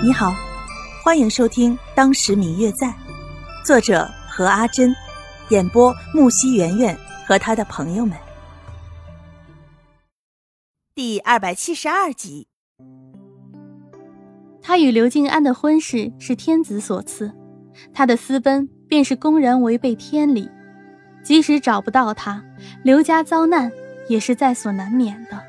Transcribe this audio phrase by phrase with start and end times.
[0.00, 0.32] 你好，
[1.02, 2.86] 欢迎收听《当时明月在》，
[3.64, 4.94] 作者何阿珍，
[5.48, 8.16] 演播木西圆圆和他的朋友们。
[10.94, 12.46] 第二百七十二集。
[14.62, 17.32] 他与刘静安的婚事是天子所赐，
[17.92, 20.48] 他的私奔便是公然违背天理。
[21.24, 22.44] 即使找不到他，
[22.84, 23.72] 刘家遭难
[24.08, 25.42] 也是在所难免的。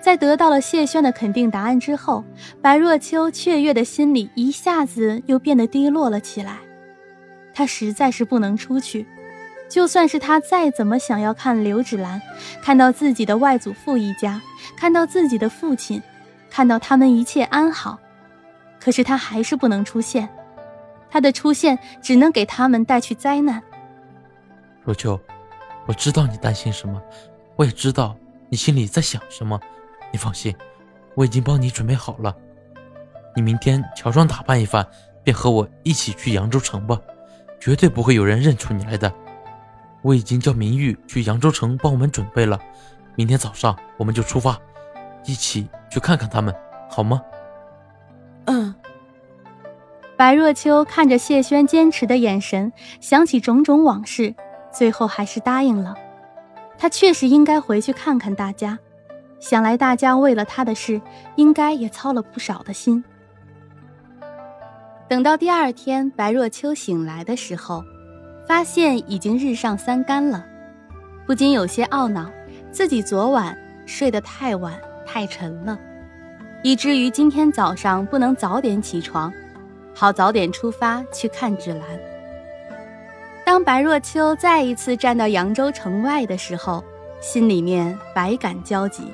[0.00, 2.24] 在得到了谢轩的肯定答案之后，
[2.62, 6.56] 白若秋雀跃的心里一下子又变得低落了起来。
[7.52, 9.06] 她实在是不能出去，
[9.68, 12.20] 就算是她再怎么想要看刘芷兰，
[12.62, 14.40] 看到自己的外祖父一家，
[14.76, 16.02] 看到自己的父亲，
[16.48, 17.98] 看到他们一切安好，
[18.80, 20.28] 可是她还是不能出现。
[21.10, 23.62] 她的出现只能给他们带去灾难。
[24.82, 25.20] 若秋，
[25.86, 27.02] 我知道你担心什么，
[27.56, 28.16] 我也知道
[28.48, 29.60] 你心里在想什么。
[30.12, 30.54] 你放心，
[31.14, 32.34] 我已经帮你准备好了。
[33.36, 34.86] 你明天乔装打扮一番，
[35.22, 37.00] 便和我一起去扬州城吧，
[37.60, 39.12] 绝对不会有人认出你来的。
[40.02, 42.58] 我已经叫明玉去扬州城帮我们准备了，
[43.14, 44.58] 明天早上我们就出发，
[45.24, 46.54] 一起去看看他们，
[46.88, 47.22] 好吗？
[48.46, 48.74] 嗯。
[50.16, 54.34] 白若秋看着谢轩坚持的眼神，想起种种往事，
[54.72, 55.94] 最后还是答应了。
[56.76, 58.78] 他确实应该回去看看大家。
[59.40, 61.00] 想来大家为了他的事，
[61.36, 63.02] 应该也操了不少的心。
[65.08, 67.82] 等到第二天白若秋醒来的时候，
[68.46, 70.44] 发现已经日上三竿了，
[71.26, 72.30] 不禁有些懊恼，
[72.70, 75.78] 自己昨晚睡得太晚太沉了，
[76.62, 79.32] 以至于今天早上不能早点起床，
[79.94, 81.82] 好早点出发去看芷兰。
[83.44, 86.84] 当白若秋再一次站到扬州城外的时候，
[87.20, 89.10] 心里面百感交集。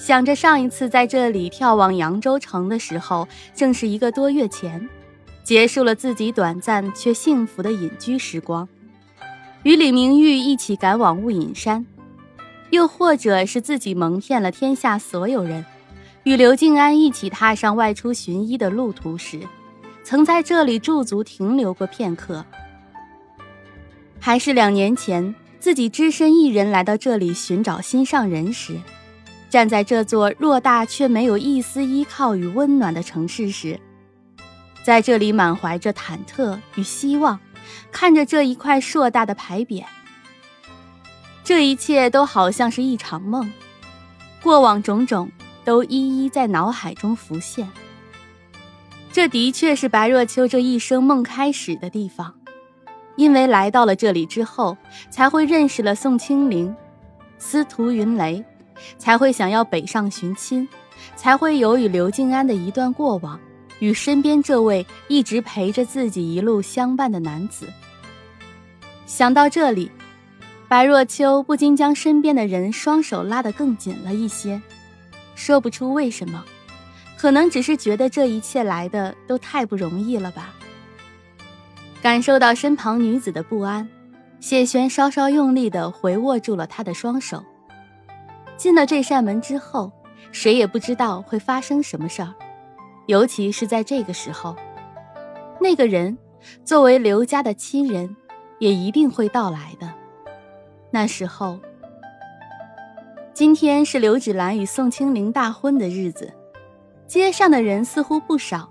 [0.00, 4.88] 想着上一次在这里眺望扬州城的时候，正是一个多月前，
[5.44, 8.66] 结束了自己短暂却幸福的隐居时光，
[9.62, 11.84] 与李明玉一起赶往雾隐山，
[12.70, 15.66] 又或者是自己蒙骗了天下所有人，
[16.22, 19.40] 与刘静安一起踏上外出寻医的路途时，
[20.02, 22.42] 曾在这里驻足停留过片刻，
[24.18, 28.78] 还是两年前自己只身一人来到这里寻找心上人时。
[29.50, 33.80] 站在这座偌大却没有一丝依靠与温暖的城市时，
[34.84, 37.40] 在这里满怀着忐忑与希望，
[37.90, 39.84] 看着这一块硕大的牌匾，
[41.42, 43.52] 这一切都好像是一场梦，
[44.40, 45.28] 过往种种
[45.64, 47.68] 都一一在脑海中浮现。
[49.12, 52.32] 这的确是白若秋这一生梦开始的地方，
[53.16, 54.76] 因为来到了这里之后，
[55.10, 56.72] 才会认识了宋清龄、
[57.36, 58.44] 司徒云雷。
[58.98, 60.68] 才会想要北上寻亲，
[61.16, 63.38] 才会有与刘静安的一段过往，
[63.78, 67.66] 与身边这位一直陪着自己一路相伴的男子。
[69.06, 69.90] 想到这里，
[70.68, 74.60] 白若秋不禁将身边的人双手拉得更紧了一些，
[75.34, 76.44] 说不出为什么，
[77.16, 80.54] 可能只是觉得这一切来的都太不容易了吧。
[82.00, 83.88] 感受到身旁女子的不安，
[84.38, 87.44] 谢轩稍稍用力地回握住了她的双手。
[88.60, 89.90] 进了这扇门之后，
[90.32, 92.34] 谁也不知道会发生什么事儿，
[93.06, 94.54] 尤其是在这个时候，
[95.58, 96.18] 那个人
[96.62, 98.14] 作为刘家的亲人，
[98.58, 99.90] 也一定会到来的。
[100.90, 101.58] 那时候，
[103.32, 106.30] 今天是刘芷兰与宋清灵大婚的日子，
[107.06, 108.70] 街上的人似乎不少，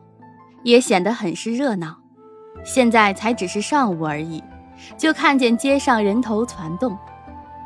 [0.61, 1.97] 也显得很是热闹。
[2.63, 4.44] 现在才只是上午而已，
[4.95, 6.95] 就看见街上人头攒动。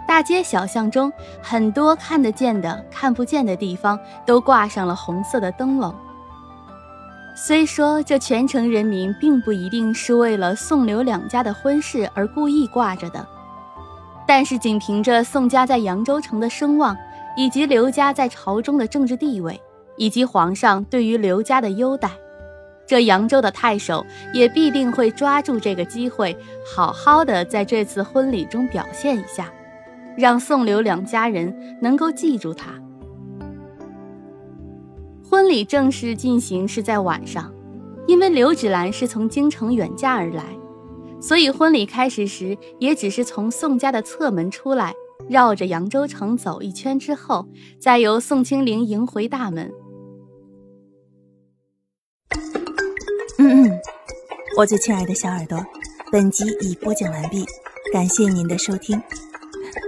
[0.08, 5.94] 大街小巷中，很多看得见的、看不见的地方都挂上了红色的灯笼。
[7.36, 13.26] 虽说这全城人民并不一定是为了宋刘两家的婚事而故意挂着的，
[14.28, 16.96] 但是仅凭着宋家在扬州城的声望，
[17.36, 19.60] 以及刘家在朝中的政治地位，
[19.98, 22.12] 以及皇上对于刘家的优待，
[22.86, 26.38] 这扬州的太守也必定会抓住这个机会，
[26.76, 29.52] 好好的在这次婚礼中表现一下。
[30.18, 32.72] 让宋刘两家人能够记住他。
[35.24, 37.52] 婚礼正式进行是在晚上，
[38.06, 40.44] 因为刘芷兰是从京城远嫁而来，
[41.20, 44.94] 所以婚礼开始时也只是从宋家的侧门出来，
[45.28, 47.48] 绕着扬州城走一圈之后，
[47.80, 49.72] 再由宋清龄迎回大门。
[53.40, 53.80] 嗯嗯，
[54.58, 55.58] 我最亲爱的小耳朵，
[56.12, 57.44] 本集已播讲完毕，
[57.92, 59.02] 感谢您的收听。